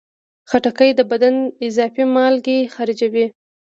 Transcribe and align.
خټکی 0.49 0.91
د 0.95 1.01
بدن 1.11 1.35
اضافي 1.67 2.03
مالګې 2.15 2.59
خارجوي. 2.73 3.25